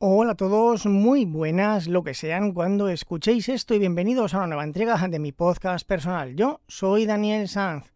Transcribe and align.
Hola 0.00 0.32
a 0.32 0.36
todos, 0.36 0.86
muy 0.86 1.24
buenas 1.24 1.88
lo 1.88 2.04
que 2.04 2.14
sean 2.14 2.52
cuando 2.52 2.88
escuchéis 2.88 3.48
esto 3.48 3.74
y 3.74 3.80
bienvenidos 3.80 4.32
a 4.32 4.38
una 4.38 4.46
nueva 4.46 4.62
entrega 4.62 5.08
de 5.08 5.18
mi 5.18 5.32
podcast 5.32 5.84
personal. 5.84 6.36
Yo 6.36 6.60
soy 6.68 7.04
Daniel 7.04 7.48
Sanz 7.48 7.92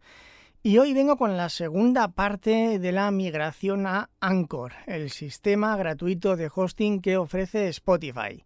y 0.61 0.79
hoy 0.79 0.93
vengo 0.93 1.15
con 1.15 1.37
la 1.37 1.47
segunda 1.47 2.09
parte 2.09 2.77
de 2.77 2.91
la 2.91 3.09
migración 3.11 3.87
a 3.87 4.09
Anchor, 4.19 4.73
el 4.85 5.11
sistema 5.11 5.77
gratuito 5.77 6.35
de 6.35 6.51
hosting 6.53 6.99
que 6.99 7.15
ofrece 7.15 7.69
Spotify. 7.69 8.43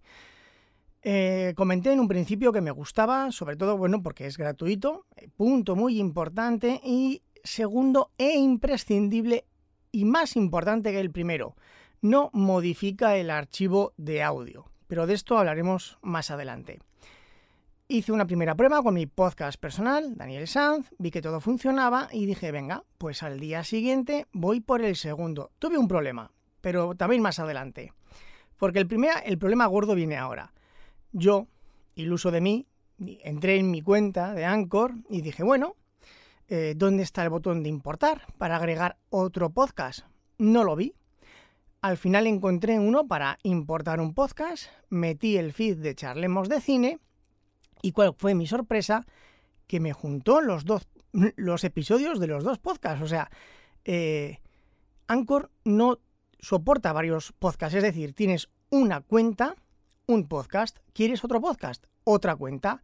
Eh, 1.01 1.53
comenté 1.57 1.91
en 1.93 1.99
un 1.99 2.07
principio 2.07 2.53
que 2.53 2.61
me 2.61 2.69
gustaba, 2.69 3.31
sobre 3.31 3.55
todo, 3.55 3.75
bueno, 3.75 4.03
porque 4.03 4.27
es 4.27 4.37
gratuito, 4.37 5.07
punto 5.35 5.75
muy 5.75 5.99
importante, 5.99 6.79
y 6.83 7.23
segundo 7.43 8.11
e 8.19 8.37
imprescindible 8.37 9.45
y 9.91 10.05
más 10.05 10.35
importante 10.35 10.91
que 10.91 10.99
el 10.99 11.09
primero 11.09 11.55
no 12.01 12.29
modifica 12.33 13.15
el 13.17 13.29
archivo 13.29 13.93
de 13.97 14.23
audio, 14.23 14.69
pero 14.87 15.07
de 15.07 15.13
esto 15.13 15.37
hablaremos 15.37 15.97
más 16.01 16.31
adelante. 16.31 16.79
Hice 17.89 18.11
una 18.11 18.27
primera 18.27 18.53
prueba 18.55 18.83
con 18.83 18.95
mi 18.95 19.05
podcast 19.05 19.59
personal, 19.59 20.17
Daniel 20.17 20.47
Sanz, 20.47 20.89
vi 20.97 21.09
que 21.09 21.21
todo 21.21 21.39
funcionaba 21.39 22.09
y 22.11 22.25
dije, 22.25 22.51
venga, 22.51 22.83
pues 22.97 23.23
al 23.23 23.39
día 23.39 23.63
siguiente 23.63 24.27
voy 24.33 24.59
por 24.59 24.81
el 24.81 24.97
segundo. 24.97 25.51
Tuve 25.57 25.77
un 25.77 25.87
problema, 25.87 26.31
pero 26.59 26.95
también 26.95 27.21
más 27.21 27.39
adelante. 27.39 27.93
Porque 28.57 28.79
el, 28.79 28.87
primer, 28.87 29.11
el 29.25 29.37
problema 29.37 29.67
gordo 29.67 29.95
viene 29.95 30.17
ahora. 30.17 30.51
Yo, 31.13 31.47
iluso 31.95 32.29
de 32.29 32.41
mí, 32.41 32.67
entré 33.23 33.57
en 33.57 33.71
mi 33.71 33.81
cuenta 33.81 34.33
de 34.33 34.43
Anchor 34.43 34.93
y 35.09 35.21
dije, 35.21 35.43
bueno, 35.43 35.75
eh, 36.49 36.73
¿dónde 36.75 37.03
está 37.03 37.23
el 37.23 37.29
botón 37.29 37.63
de 37.63 37.69
importar 37.69 38.23
para 38.37 38.57
agregar 38.57 38.97
otro 39.09 39.49
podcast? 39.49 40.05
No 40.37 40.63
lo 40.63 40.75
vi. 40.75 40.93
Al 41.87 41.95
final 41.95 42.27
encontré 42.27 42.79
uno 42.79 43.07
para 43.07 43.39
importar 43.43 44.01
un 44.01 44.13
podcast, 44.13 44.65
metí 44.89 45.37
el 45.37 45.53
feed 45.53 45.77
de 45.77 45.95
Charlemos 45.95 46.49
de 46.49 46.59
Cine 46.59 46.99
y 47.81 47.93
cuál 47.93 48.13
fue 48.13 48.35
mi 48.35 48.45
sorpresa, 48.45 49.05
que 49.67 49.79
me 49.79 49.93
juntó 49.93 50.41
los 50.41 50.65
dos 50.65 50.85
los 51.13 51.63
episodios 51.63 52.19
de 52.19 52.27
los 52.27 52.43
dos 52.43 52.59
podcasts. 52.59 53.01
O 53.01 53.07
sea, 53.07 53.31
eh, 53.85 54.41
Anchor 55.07 55.49
no 55.63 55.99
soporta 56.39 56.91
varios 56.91 57.31
podcasts, 57.39 57.77
es 57.77 57.83
decir, 57.83 58.13
tienes 58.13 58.49
una 58.69 58.99
cuenta, 58.99 59.55
un 60.07 60.27
podcast, 60.27 60.79
¿quieres 60.91 61.23
otro 61.23 61.39
podcast? 61.39 61.85
Otra 62.03 62.35
cuenta, 62.35 62.83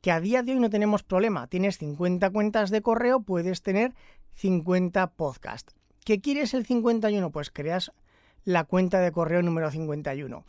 que 0.00 0.12
a 0.12 0.20
día 0.20 0.44
de 0.44 0.52
hoy 0.52 0.60
no 0.60 0.70
tenemos 0.70 1.02
problema, 1.02 1.48
tienes 1.48 1.78
50 1.78 2.30
cuentas 2.30 2.70
de 2.70 2.80
correo, 2.80 3.18
puedes 3.22 3.62
tener 3.62 3.92
50 4.34 5.14
podcasts. 5.14 5.74
¿Qué 6.04 6.20
quieres 6.20 6.54
el 6.54 6.64
51? 6.64 7.32
Pues 7.32 7.50
creas 7.50 7.90
la 8.46 8.64
cuenta 8.64 9.00
de 9.00 9.12
correo 9.12 9.42
número 9.42 9.70
51. 9.70 10.44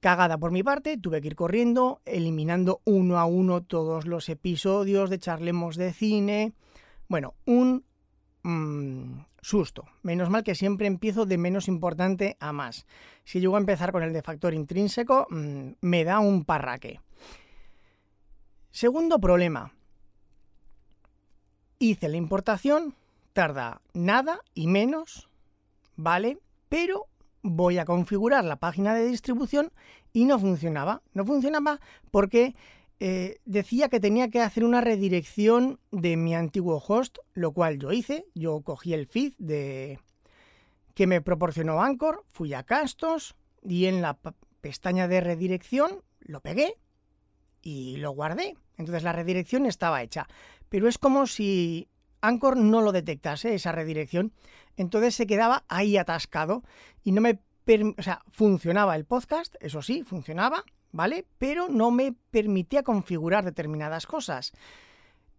Cagada 0.00 0.36
por 0.36 0.50
mi 0.50 0.62
parte, 0.62 0.98
tuve 0.98 1.20
que 1.20 1.28
ir 1.28 1.36
corriendo, 1.36 2.00
eliminando 2.04 2.80
uno 2.84 3.18
a 3.18 3.24
uno 3.24 3.62
todos 3.62 4.06
los 4.06 4.28
episodios 4.28 5.08
de 5.08 5.18
Charlemos 5.18 5.76
de 5.76 5.92
Cine. 5.92 6.52
Bueno, 7.08 7.34
un 7.46 7.84
mm, 8.42 9.20
susto. 9.40 9.84
Menos 10.02 10.28
mal 10.28 10.42
que 10.42 10.54
siempre 10.54 10.86
empiezo 10.86 11.24
de 11.24 11.38
menos 11.38 11.68
importante 11.68 12.36
a 12.40 12.52
más. 12.52 12.86
Si 13.24 13.40
llego 13.40 13.56
a 13.56 13.60
empezar 13.60 13.92
con 13.92 14.02
el 14.02 14.12
de 14.12 14.22
factor 14.22 14.52
intrínseco, 14.52 15.26
mm, 15.30 15.72
me 15.82 16.04
da 16.04 16.18
un 16.18 16.44
parraque. 16.44 17.00
Segundo 18.72 19.20
problema. 19.20 19.72
Hice 21.78 22.08
la 22.08 22.16
importación, 22.16 22.94
tarda 23.32 23.82
nada 23.94 24.40
y 24.52 24.66
menos, 24.66 25.28
¿vale? 25.96 26.38
Pero 26.68 27.06
voy 27.42 27.78
a 27.78 27.84
configurar 27.84 28.44
la 28.44 28.56
página 28.56 28.94
de 28.94 29.06
distribución 29.06 29.72
y 30.12 30.24
no 30.24 30.38
funcionaba. 30.38 31.02
No 31.14 31.24
funcionaba 31.24 31.80
porque 32.10 32.54
eh, 32.98 33.38
decía 33.44 33.88
que 33.88 34.00
tenía 34.00 34.28
que 34.28 34.40
hacer 34.40 34.64
una 34.64 34.80
redirección 34.80 35.80
de 35.90 36.16
mi 36.16 36.34
antiguo 36.34 36.82
host, 36.86 37.18
lo 37.34 37.52
cual 37.52 37.78
yo 37.78 37.92
hice. 37.92 38.26
Yo 38.34 38.60
cogí 38.60 38.92
el 38.92 39.06
feed 39.06 39.32
de 39.38 39.98
que 40.94 41.06
me 41.06 41.22
proporcionó 41.22 41.82
Anchor, 41.82 42.24
fui 42.28 42.52
a 42.52 42.62
Castos 42.62 43.34
y 43.62 43.86
en 43.86 44.02
la 44.02 44.18
pestaña 44.60 45.08
de 45.08 45.20
redirección 45.20 46.02
lo 46.20 46.40
pegué 46.40 46.74
y 47.62 47.96
lo 47.96 48.10
guardé. 48.10 48.56
Entonces 48.76 49.02
la 49.02 49.12
redirección 49.12 49.66
estaba 49.66 50.02
hecha. 50.02 50.28
Pero 50.68 50.88
es 50.88 50.98
como 50.98 51.26
si 51.26 51.88
Anchor 52.20 52.56
no 52.56 52.80
lo 52.80 52.92
detectase, 52.92 53.54
esa 53.54 53.72
redirección, 53.72 54.32
entonces 54.76 55.14
se 55.14 55.26
quedaba 55.26 55.64
ahí 55.68 55.96
atascado 55.96 56.62
y 57.02 57.12
no 57.12 57.20
me... 57.20 57.40
O 57.96 58.02
sea, 58.02 58.22
funcionaba 58.32 58.96
el 58.96 59.04
podcast, 59.04 59.54
eso 59.60 59.80
sí, 59.80 60.02
funcionaba, 60.02 60.64
¿vale? 60.90 61.26
Pero 61.38 61.68
no 61.68 61.92
me 61.92 62.14
permitía 62.32 62.82
configurar 62.82 63.44
determinadas 63.44 64.06
cosas. 64.06 64.52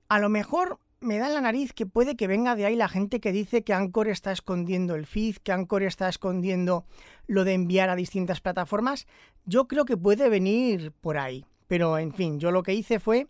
A 0.07 0.17
lo 0.17 0.29
mejor 0.29 0.79
me 1.01 1.17
da 1.17 1.27
en 1.27 1.33
la 1.33 1.41
nariz 1.41 1.73
que 1.73 1.85
puede 1.85 2.15
que 2.15 2.27
venga 2.27 2.55
de 2.55 2.65
ahí 2.65 2.75
la 2.75 2.87
gente 2.87 3.19
que 3.19 3.31
dice 3.31 3.63
que 3.63 3.73
Anchor 3.73 4.07
está 4.07 4.31
escondiendo 4.31 4.95
el 4.95 5.07
feed, 5.07 5.37
que 5.37 5.51
Anchor 5.51 5.83
está 5.83 6.07
escondiendo 6.07 6.85
lo 7.27 7.43
de 7.43 7.53
enviar 7.53 7.89
a 7.89 7.95
distintas 7.95 8.39
plataformas. 8.39 9.07
Yo 9.45 9.67
creo 9.67 9.83
que 9.83 9.97
puede 9.97 10.29
venir 10.29 10.93
por 11.01 11.17
ahí. 11.17 11.45
Pero 11.67 11.97
en 11.97 12.13
fin, 12.13 12.39
yo 12.39 12.51
lo 12.51 12.63
que 12.63 12.73
hice 12.73 12.99
fue 12.99 13.27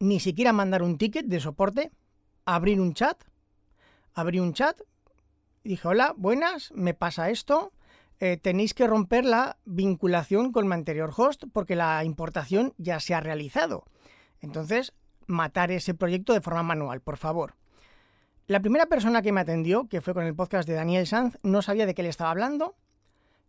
ni 0.00 0.20
siquiera 0.20 0.52
mandar 0.52 0.82
un 0.82 0.98
ticket 0.98 1.26
de 1.26 1.40
soporte, 1.40 1.90
abrir 2.44 2.80
un 2.80 2.94
chat, 2.94 3.22
abrí 4.14 4.40
un 4.40 4.52
chat, 4.52 4.80
dije, 5.64 5.86
hola, 5.86 6.14
buenas, 6.16 6.72
me 6.72 6.94
pasa 6.94 7.30
esto, 7.30 7.72
eh, 8.20 8.36
tenéis 8.36 8.74
que 8.74 8.86
romper 8.86 9.24
la 9.24 9.58
vinculación 9.64 10.50
con 10.50 10.66
mi 10.66 10.74
anterior 10.74 11.12
host 11.16 11.44
porque 11.52 11.76
la 11.76 12.02
importación 12.04 12.74
ya 12.76 12.98
se 13.00 13.14
ha 13.14 13.20
realizado. 13.20 13.84
Entonces, 14.40 14.92
matar 15.26 15.70
ese 15.70 15.94
proyecto 15.94 16.32
de 16.32 16.40
forma 16.40 16.62
manual, 16.62 17.00
por 17.00 17.16
favor. 17.16 17.54
La 18.46 18.60
primera 18.60 18.86
persona 18.86 19.22
que 19.22 19.30
me 19.30 19.42
atendió, 19.42 19.88
que 19.88 20.00
fue 20.00 20.14
con 20.14 20.24
el 20.24 20.34
podcast 20.34 20.66
de 20.66 20.74
Daniel 20.74 21.06
Sanz, 21.06 21.36
no 21.42 21.60
sabía 21.62 21.86
de 21.86 21.94
qué 21.94 22.02
le 22.02 22.08
estaba 22.08 22.30
hablando. 22.30 22.76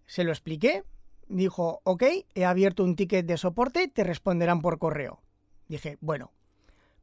Se 0.05 0.23
lo 0.23 0.31
expliqué. 0.31 0.83
Dijo, 1.29 1.81
ok, 1.83 2.03
he 2.33 2.45
abierto 2.45 2.83
un 2.83 2.95
ticket 2.95 3.25
de 3.25 3.38
soporte, 3.38 3.88
te 3.88 4.03
responderán 4.03 4.61
por 4.61 4.77
correo. 4.77 5.21
Dije, 5.67 5.97
bueno, 6.01 6.31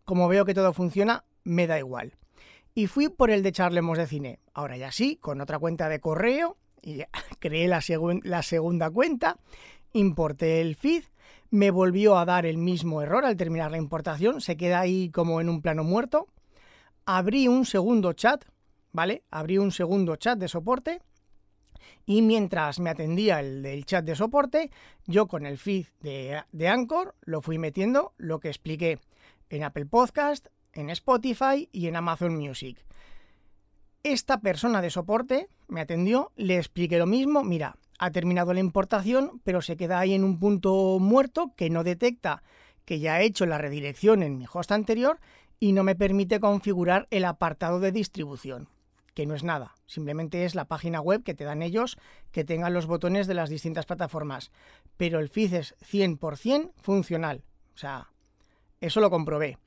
como 0.06 0.28
veo 0.28 0.46
que 0.46 0.54
todo 0.54 0.72
funciona, 0.72 1.24
me 1.44 1.66
da 1.66 1.78
igual. 1.78 2.14
Y 2.74 2.86
fui 2.86 3.08
por 3.08 3.30
el 3.30 3.42
de 3.42 3.52
Charlemos 3.52 3.98
de 3.98 4.06
Cine. 4.06 4.38
Ahora 4.54 4.76
ya 4.76 4.92
sí, 4.92 5.16
con 5.16 5.40
otra 5.40 5.58
cuenta 5.58 5.88
de 5.88 6.00
correo, 6.00 6.56
y 6.80 7.02
creé 7.40 7.68
la, 7.68 7.82
la 8.22 8.42
segunda 8.42 8.88
cuenta, 8.88 9.38
importé 9.92 10.60
el 10.60 10.76
feed, 10.76 11.04
me 11.50 11.70
volvió 11.70 12.16
a 12.16 12.24
dar 12.24 12.46
el 12.46 12.56
mismo 12.56 13.02
error 13.02 13.24
al 13.24 13.36
terminar 13.36 13.70
la 13.70 13.78
importación, 13.78 14.40
se 14.40 14.56
queda 14.56 14.80
ahí 14.80 15.10
como 15.10 15.40
en 15.40 15.48
un 15.48 15.60
plano 15.60 15.84
muerto. 15.84 16.28
Abrí 17.04 17.48
un 17.48 17.66
segundo 17.66 18.12
chat, 18.12 18.44
¿vale? 18.92 19.24
Abrí 19.30 19.58
un 19.58 19.72
segundo 19.72 20.16
chat 20.16 20.38
de 20.38 20.48
soporte 20.48 21.00
y 22.04 22.22
mientras 22.22 22.78
me 22.78 22.90
atendía 22.90 23.40
el 23.40 23.62
del 23.62 23.84
chat 23.84 24.04
de 24.04 24.14
soporte, 24.14 24.70
yo 25.06 25.26
con 25.26 25.46
el 25.46 25.58
feed 25.58 25.86
de, 26.00 26.42
de 26.52 26.68
Anchor 26.68 27.14
lo 27.22 27.42
fui 27.42 27.58
metiendo, 27.58 28.12
lo 28.16 28.38
que 28.38 28.48
expliqué 28.48 28.98
en 29.50 29.64
Apple 29.64 29.86
Podcast, 29.86 30.48
en 30.72 30.90
Spotify 30.90 31.68
y 31.72 31.86
en 31.86 31.96
Amazon 31.96 32.36
Music. 32.36 32.84
Esta 34.02 34.40
persona 34.40 34.82
de 34.82 34.90
soporte 34.90 35.48
me 35.68 35.80
atendió, 35.80 36.32
le 36.36 36.56
expliqué 36.58 36.98
lo 36.98 37.06
mismo, 37.06 37.42
mira, 37.42 37.76
ha 37.98 38.10
terminado 38.10 38.52
la 38.52 38.60
importación, 38.60 39.40
pero 39.42 39.62
se 39.62 39.76
queda 39.76 39.98
ahí 39.98 40.14
en 40.14 40.24
un 40.24 40.38
punto 40.38 40.98
muerto 41.00 41.52
que 41.56 41.70
no 41.70 41.82
detecta 41.82 42.42
que 42.84 43.00
ya 43.00 43.20
he 43.20 43.24
hecho 43.24 43.46
la 43.46 43.58
redirección 43.58 44.22
en 44.22 44.38
mi 44.38 44.46
host 44.52 44.70
anterior 44.70 45.18
y 45.58 45.72
no 45.72 45.82
me 45.82 45.96
permite 45.96 46.40
configurar 46.40 47.08
el 47.10 47.24
apartado 47.24 47.80
de 47.80 47.90
distribución, 47.90 48.68
que 49.14 49.26
no 49.26 49.34
es 49.34 49.42
nada, 49.42 49.74
simplemente 49.86 50.44
es 50.44 50.54
la 50.54 50.66
página 50.66 51.00
web 51.00 51.22
que 51.22 51.34
te 51.34 51.44
dan 51.44 51.62
ellos 51.62 51.98
que 52.30 52.44
tengan 52.44 52.74
los 52.74 52.86
botones 52.86 53.26
de 53.26 53.34
las 53.34 53.50
distintas 53.50 53.86
plataformas, 53.86 54.52
pero 54.96 55.18
el 55.18 55.28
feed 55.28 55.54
es 55.54 55.74
100% 55.80 56.72
funcional, 56.76 57.42
o 57.74 57.78
sea, 57.78 58.10
eso 58.80 59.00
lo 59.00 59.10
comprobé. 59.10 59.58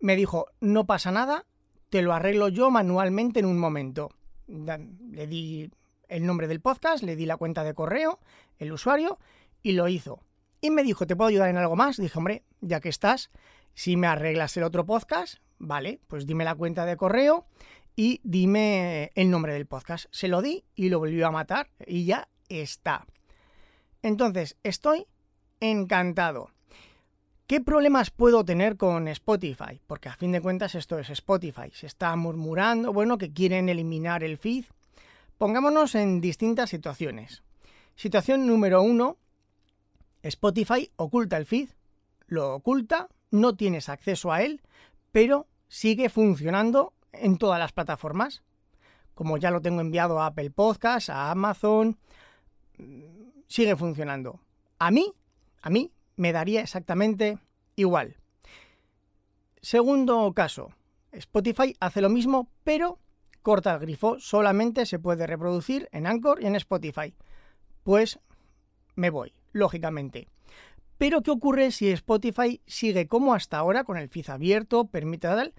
Me 0.00 0.16
dijo, 0.16 0.46
no 0.60 0.86
pasa 0.86 1.10
nada, 1.10 1.46
te 1.90 2.02
lo 2.02 2.12
arreglo 2.12 2.48
yo 2.48 2.70
manualmente 2.70 3.40
en 3.40 3.46
un 3.46 3.58
momento. 3.58 4.10
Le 4.46 5.26
di 5.26 5.70
el 6.08 6.26
nombre 6.26 6.48
del 6.48 6.60
podcast, 6.60 7.02
le 7.02 7.16
di 7.16 7.26
la 7.26 7.36
cuenta 7.36 7.64
de 7.64 7.74
correo, 7.74 8.20
el 8.58 8.72
usuario, 8.72 9.18
y 9.62 9.72
lo 9.72 9.88
hizo. 9.88 10.20
Y 10.60 10.70
me 10.70 10.82
dijo, 10.82 11.06
¿te 11.06 11.16
puedo 11.16 11.28
ayudar 11.28 11.50
en 11.50 11.56
algo 11.56 11.76
más? 11.76 11.96
Dije, 11.96 12.18
hombre, 12.18 12.44
ya 12.60 12.80
que 12.80 12.88
estás, 12.88 13.30
si 13.74 13.96
me 13.96 14.06
arreglas 14.06 14.56
el 14.56 14.62
otro 14.62 14.86
podcast, 14.86 15.38
vale, 15.58 16.00
pues 16.06 16.26
dime 16.26 16.44
la 16.44 16.54
cuenta 16.54 16.86
de 16.86 16.96
correo 16.96 17.46
y 17.96 18.20
dime 18.24 19.12
el 19.14 19.30
nombre 19.30 19.52
del 19.52 19.66
podcast. 19.66 20.06
Se 20.10 20.28
lo 20.28 20.42
di 20.42 20.64
y 20.74 20.88
lo 20.88 20.98
volvió 20.98 21.26
a 21.26 21.32
matar 21.32 21.70
y 21.86 22.04
ya 22.04 22.28
está. 22.48 23.06
Entonces, 24.02 24.56
estoy 24.62 25.06
encantado. 25.60 26.50
¿Qué 27.46 27.60
problemas 27.60 28.10
puedo 28.10 28.42
tener 28.42 28.78
con 28.78 29.06
Spotify? 29.06 29.78
Porque 29.86 30.08
a 30.08 30.16
fin 30.16 30.32
de 30.32 30.40
cuentas 30.40 30.74
esto 30.74 30.98
es 30.98 31.10
Spotify. 31.10 31.70
Se 31.74 31.86
está 31.86 32.16
murmurando, 32.16 32.90
bueno, 32.90 33.18
que 33.18 33.34
quieren 33.34 33.68
eliminar 33.68 34.24
el 34.24 34.38
feed. 34.38 34.64
Pongámonos 35.36 35.94
en 35.94 36.22
distintas 36.22 36.70
situaciones. 36.70 37.42
Situación 37.96 38.46
número 38.46 38.80
uno, 38.80 39.18
Spotify 40.22 40.90
oculta 40.96 41.36
el 41.36 41.44
feed, 41.44 41.68
lo 42.28 42.54
oculta, 42.54 43.10
no 43.30 43.54
tienes 43.54 43.90
acceso 43.90 44.32
a 44.32 44.40
él, 44.40 44.62
pero 45.12 45.46
sigue 45.68 46.08
funcionando 46.08 46.94
en 47.12 47.36
todas 47.36 47.58
las 47.58 47.72
plataformas. 47.72 48.42
Como 49.14 49.36
ya 49.36 49.50
lo 49.50 49.60
tengo 49.60 49.82
enviado 49.82 50.18
a 50.18 50.26
Apple 50.26 50.50
Podcasts, 50.50 51.10
a 51.10 51.30
Amazon, 51.30 51.98
sigue 53.48 53.76
funcionando. 53.76 54.40
A 54.78 54.90
mí, 54.90 55.12
a 55.60 55.68
mí 55.68 55.92
me 56.16 56.32
daría 56.32 56.60
exactamente 56.60 57.38
igual. 57.76 58.16
Segundo 59.60 60.32
caso, 60.34 60.72
Spotify 61.12 61.74
hace 61.80 62.00
lo 62.00 62.10
mismo, 62.10 62.50
pero 62.64 62.98
corta 63.42 63.74
el 63.74 63.80
grifo, 63.80 64.18
solamente 64.20 64.86
se 64.86 64.98
puede 64.98 65.26
reproducir 65.26 65.88
en 65.92 66.06
Anchor 66.06 66.42
y 66.42 66.46
en 66.46 66.56
Spotify. 66.56 67.14
Pues 67.82 68.18
me 68.94 69.10
voy, 69.10 69.32
lógicamente. 69.52 70.28
Pero 70.98 71.22
¿qué 71.22 71.30
ocurre 71.30 71.70
si 71.70 71.90
Spotify 71.90 72.60
sigue 72.66 73.08
como 73.08 73.34
hasta 73.34 73.58
ahora, 73.58 73.84
con 73.84 73.96
el 73.96 74.08
feed 74.08 74.30
abierto, 74.30 74.86
permite 74.86 75.28
tal, 75.28 75.54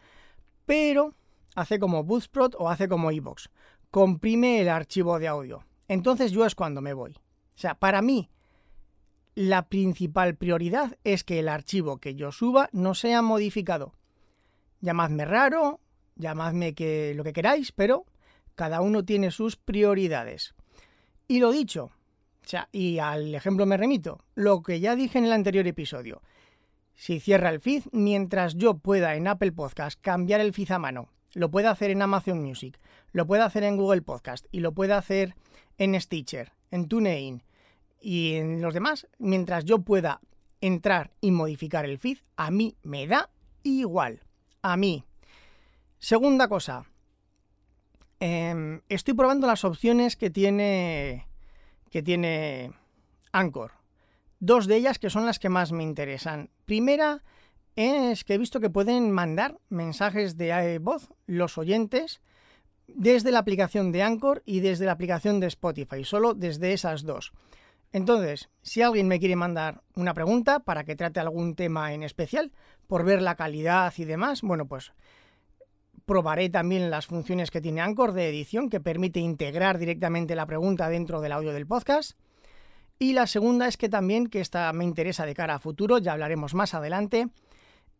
pero 0.66 1.14
hace 1.56 1.80
como 1.80 2.04
Buzzsprout 2.04 2.56
o 2.58 2.70
hace 2.70 2.88
como 2.88 3.12
Evox? 3.12 3.50
Comprime 3.92 4.62
el 4.62 4.70
archivo 4.70 5.20
de 5.20 5.28
audio. 5.28 5.64
Entonces 5.88 6.32
yo 6.32 6.46
es 6.46 6.56
cuando 6.56 6.82
me 6.82 6.94
voy. 6.94 7.12
O 7.12 7.58
sea, 7.58 7.76
para 7.76 8.02
mí, 8.02 8.30
la 9.36 9.68
principal 9.68 10.36
prioridad 10.36 10.98
es 11.04 11.26
que 11.26 11.40
el 11.40 11.50
archivo 11.50 11.98
que 11.98 12.16
yo 12.16 12.32
suba 12.32 12.70
no 12.72 12.96
sea 12.96 13.22
modificado. 13.22 13.94
Llamadme 14.80 15.26
raro, 15.26 15.82
llamadme 16.16 16.74
que 16.74 17.14
lo 17.16 17.24
que 17.24 17.34
queráis, 17.34 17.74
pero 17.74 18.06
cada 18.56 18.80
uno 18.80 19.04
tiene 19.04 19.32
sus 19.32 19.58
prioridades. 19.58 20.56
Y 21.28 21.40
lo 21.40 21.52
dicho, 21.52 21.92
y 22.72 23.00
al 23.00 23.36
ejemplo 23.36 23.66
me 23.66 23.76
remito, 23.76 24.24
lo 24.36 24.64
que 24.64 24.80
ya 24.80 24.96
dije 24.96 25.18
en 25.18 25.26
el 25.26 25.34
anterior 25.34 25.68
episodio. 25.68 26.22
Si 26.94 27.20
cierra 27.20 27.50
el 27.50 27.60
feed, 27.60 27.84
mientras 27.92 28.56
yo 28.56 28.78
pueda 28.78 29.16
en 29.16 29.28
Apple 29.28 29.52
Podcast 29.52 30.00
cambiar 30.00 30.40
el 30.40 30.54
feed 30.54 30.72
a 30.72 30.80
mano, 30.80 31.10
lo 31.34 31.52
pueda 31.52 31.72
hacer 31.72 31.92
en 31.92 32.02
Amazon 32.02 32.42
Music, 32.42 32.80
lo 33.12 33.28
pueda 33.28 33.44
hacer 33.44 33.64
en 33.64 33.76
Google 33.76 34.02
Podcast 34.02 34.46
y 34.52 34.62
lo 34.62 34.72
pueda 34.72 34.98
hacer 34.98 35.36
en 35.78 36.00
Stitcher, 36.00 36.54
en 36.72 36.88
TuneIn 36.88 37.44
y 38.06 38.36
en 38.36 38.62
los 38.62 38.76
demás, 38.76 39.08
mientras 39.18 39.66
yo 39.66 39.80
pueda 39.80 40.22
entrar 40.62 41.12
y 41.22 41.32
modificar 41.32 41.86
el 41.86 41.98
feed, 41.98 42.20
a 42.36 42.52
mí 42.52 42.78
me 42.84 43.08
da 43.08 43.32
igual. 43.64 44.22
A 44.62 44.78
mí. 44.78 45.04
Segunda 45.98 46.48
cosa. 46.48 46.86
Em, 48.20 48.82
estoy 48.90 49.16
probando 49.16 49.48
las 49.48 49.64
opciones 49.64 50.16
que 50.18 50.30
tiene, 50.30 51.28
que 51.90 52.04
tiene 52.04 52.74
Anchor. 53.32 53.72
Dos 54.40 54.68
de 54.68 54.76
ellas 54.76 55.00
que 55.00 55.10
son 55.10 55.26
las 55.26 55.40
que 55.40 55.50
más 55.50 55.72
me 55.72 55.82
interesan. 55.82 56.52
Primera 56.68 57.24
es 57.76 58.24
que 58.24 58.36
he 58.36 58.38
visto 58.38 58.60
que 58.60 58.70
pueden 58.70 59.10
mandar 59.10 59.58
mensajes 59.70 60.38
de 60.38 60.78
voz 60.78 61.10
los 61.26 61.58
oyentes 61.58 62.22
desde 62.86 63.32
la 63.32 63.40
aplicación 63.40 63.92
de 63.92 64.04
Anchor 64.04 64.44
y 64.46 64.60
desde 64.60 64.86
la 64.86 64.92
aplicación 64.92 65.40
de 65.40 65.48
Spotify, 65.48 66.04
solo 66.04 66.36
desde 66.36 66.72
esas 66.72 67.02
dos. 67.02 67.34
Entonces, 67.96 68.50
si 68.62 68.82
alguien 68.82 69.08
me 69.08 69.20
quiere 69.20 69.38
mandar 69.38 69.82
una 69.96 70.14
pregunta 70.14 70.60
para 70.60 70.84
que 70.84 70.98
trate 70.98 71.22
algún 71.22 71.56
tema 71.56 71.94
en 71.94 72.04
especial, 72.04 72.52
por 72.88 73.06
ver 73.06 73.22
la 73.22 73.36
calidad 73.36 73.94
y 73.96 74.04
demás, 74.04 74.42
bueno, 74.42 74.66
pues 74.66 74.92
probaré 76.06 76.50
también 76.50 76.90
las 76.90 77.06
funciones 77.08 77.52
que 77.52 77.62
tiene 77.62 77.80
Anchor 77.80 78.12
de 78.12 78.28
edición 78.28 78.70
que 78.70 78.82
permite 78.82 79.22
integrar 79.22 79.78
directamente 79.78 80.36
la 80.36 80.46
pregunta 80.46 80.90
dentro 80.90 81.22
del 81.22 81.32
audio 81.32 81.54
del 81.54 81.68
podcast. 81.68 82.20
Y 83.00 83.14
la 83.14 83.28
segunda 83.28 83.66
es 83.66 83.78
que 83.78 83.88
también, 83.88 84.28
que 84.28 84.42
esta 84.42 84.74
me 84.74 84.84
interesa 84.84 85.26
de 85.26 85.34
cara 85.34 85.56
a 85.56 85.60
futuro, 85.60 85.98
ya 85.98 86.12
hablaremos 86.12 86.54
más 86.54 86.74
adelante, 86.74 87.30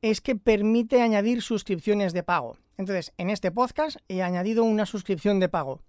es 0.02 0.20
que 0.20 0.36
permite 0.36 1.02
añadir 1.02 1.42
suscripciones 1.42 2.12
de 2.12 2.24
pago. 2.24 2.58
Entonces, 2.78 3.14
en 3.18 3.30
este 3.30 3.50
podcast 3.50 3.96
he 4.10 4.22
añadido 4.22 4.66
una 4.66 4.86
suscripción 4.86 5.40
de 5.40 5.48
pago. 5.48 5.80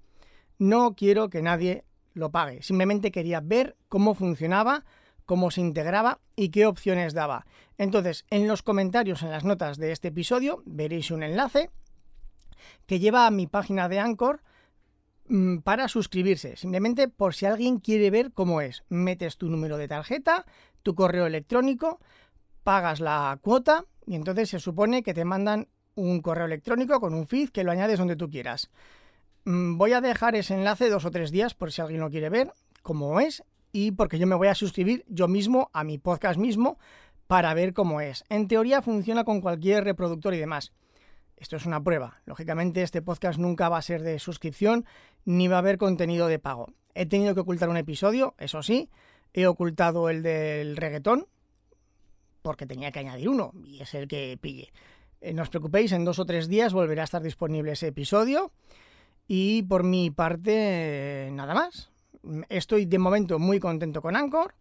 No 0.60 0.94
quiero 0.94 1.28
que 1.28 1.42
nadie 1.42 1.85
lo 2.16 2.30
pague, 2.30 2.62
simplemente 2.62 3.12
quería 3.12 3.40
ver 3.40 3.76
cómo 3.88 4.14
funcionaba, 4.14 4.84
cómo 5.26 5.50
se 5.50 5.60
integraba 5.60 6.20
y 6.34 6.48
qué 6.48 6.66
opciones 6.66 7.12
daba. 7.12 7.46
Entonces, 7.78 8.24
en 8.30 8.48
los 8.48 8.62
comentarios, 8.62 9.22
en 9.22 9.30
las 9.30 9.44
notas 9.44 9.76
de 9.76 9.92
este 9.92 10.08
episodio, 10.08 10.62
veréis 10.64 11.10
un 11.10 11.22
enlace 11.22 11.70
que 12.86 12.98
lleva 12.98 13.26
a 13.26 13.30
mi 13.30 13.46
página 13.46 13.88
de 13.88 14.00
Anchor 14.00 14.42
mm, 15.28 15.58
para 15.58 15.88
suscribirse, 15.88 16.56
simplemente 16.56 17.08
por 17.08 17.34
si 17.34 17.44
alguien 17.44 17.78
quiere 17.80 18.10
ver 18.10 18.32
cómo 18.32 18.62
es. 18.62 18.84
Metes 18.88 19.36
tu 19.36 19.48
número 19.50 19.76
de 19.76 19.88
tarjeta, 19.88 20.46
tu 20.82 20.94
correo 20.94 21.26
electrónico, 21.26 22.00
pagas 22.64 23.00
la 23.00 23.38
cuota 23.42 23.84
y 24.06 24.14
entonces 24.14 24.48
se 24.48 24.58
supone 24.58 25.02
que 25.02 25.12
te 25.12 25.24
mandan 25.26 25.68
un 25.96 26.22
correo 26.22 26.46
electrónico 26.46 26.98
con 26.98 27.12
un 27.12 27.26
feed 27.26 27.50
que 27.50 27.64
lo 27.64 27.72
añades 27.72 27.98
donde 27.98 28.16
tú 28.16 28.30
quieras. 28.30 28.70
Mm, 29.46 29.78
voy 29.78 29.92
a 29.92 30.00
dejar 30.00 30.34
ese 30.34 30.54
enlace 30.54 30.90
dos 30.90 31.04
o 31.04 31.12
tres 31.12 31.30
días 31.30 31.54
por 31.54 31.70
si 31.70 31.80
alguien 31.80 32.00
lo 32.00 32.10
quiere 32.10 32.28
ver, 32.30 32.52
cómo 32.82 33.20
es, 33.20 33.44
y 33.70 33.92
porque 33.92 34.18
yo 34.18 34.26
me 34.26 34.34
voy 34.34 34.48
a 34.48 34.56
suscribir 34.56 35.04
yo 35.06 35.28
mismo 35.28 35.70
a 35.72 35.84
mi 35.84 35.98
podcast 35.98 36.36
mismo 36.36 36.78
para 37.28 37.54
ver 37.54 37.72
cómo 37.72 38.00
es. 38.00 38.24
En 38.28 38.48
teoría 38.48 38.82
funciona 38.82 39.22
con 39.22 39.40
cualquier 39.40 39.84
reproductor 39.84 40.34
y 40.34 40.38
demás. 40.38 40.72
Esto 41.36 41.54
es 41.54 41.64
una 41.64 41.80
prueba. 41.80 42.20
Lógicamente 42.26 42.82
este 42.82 43.02
podcast 43.02 43.38
nunca 43.38 43.68
va 43.68 43.78
a 43.78 43.82
ser 43.82 44.02
de 44.02 44.18
suscripción 44.18 44.84
ni 45.24 45.46
va 45.46 45.56
a 45.56 45.58
haber 45.60 45.78
contenido 45.78 46.26
de 46.26 46.40
pago. 46.40 46.72
He 46.94 47.06
tenido 47.06 47.34
que 47.34 47.40
ocultar 47.40 47.68
un 47.68 47.76
episodio, 47.76 48.34
eso 48.38 48.64
sí. 48.64 48.90
He 49.32 49.46
ocultado 49.46 50.10
el 50.10 50.24
del 50.24 50.76
reggaetón 50.76 51.28
porque 52.42 52.66
tenía 52.66 52.90
que 52.90 52.98
añadir 52.98 53.28
uno 53.28 53.52
y 53.64 53.80
es 53.80 53.94
el 53.94 54.08
que 54.08 54.36
pille. 54.40 54.72
Eh, 55.20 55.32
no 55.34 55.42
os 55.42 55.50
preocupéis, 55.50 55.92
en 55.92 56.04
dos 56.04 56.18
o 56.18 56.26
tres 56.26 56.48
días 56.48 56.72
volverá 56.72 57.02
a 57.02 57.04
estar 57.04 57.22
disponible 57.22 57.72
ese 57.72 57.88
episodio. 57.88 58.50
Y 59.28 59.62
por 59.64 59.84
mi 59.84 60.10
parte, 60.10 61.28
nada 61.32 61.54
más. 61.54 61.90
Estoy 62.48 62.86
de 62.86 62.98
momento 62.98 63.38
muy 63.38 63.60
contento 63.60 64.02
con 64.02 64.16
Anchor. 64.16 64.54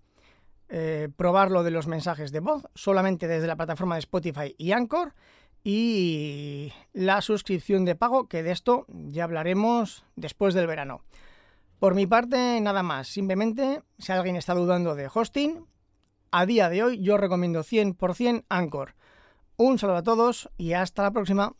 Eh, 0.67 1.09
probar 1.15 1.51
lo 1.51 1.63
de 1.63 1.69
los 1.69 1.85
mensajes 1.85 2.31
de 2.31 2.39
voz 2.39 2.63
solamente 2.73 3.27
desde 3.27 3.45
la 3.45 3.55
plataforma 3.55 3.95
de 3.95 3.99
Spotify 3.99 4.55
y 4.57 4.71
Anchor 4.71 5.13
y 5.63 6.73
la 6.93 7.21
suscripción 7.21 7.85
de 7.85 7.95
pago, 7.95 8.27
que 8.27 8.41
de 8.41 8.51
esto 8.51 8.85
ya 8.87 9.23
hablaremos 9.23 10.05
después 10.15 10.53
del 10.53 10.67
verano. 10.67 11.01
Por 11.79 11.93
mi 11.93 12.07
parte, 12.07 12.59
nada 12.61 12.83
más. 12.83 13.07
Simplemente, 13.07 13.81
si 13.97 14.11
alguien 14.11 14.35
está 14.35 14.53
dudando 14.53 14.95
de 14.95 15.09
hosting, 15.11 15.65
a 16.31 16.45
día 16.45 16.69
de 16.69 16.83
hoy 16.83 17.01
yo 17.01 17.17
recomiendo 17.17 17.61
100% 17.61 18.45
Anchor. 18.49 18.95
Un 19.57 19.79
saludo 19.79 19.97
a 19.97 20.03
todos 20.03 20.49
y 20.57 20.73
hasta 20.73 21.03
la 21.03 21.11
próxima. 21.11 21.53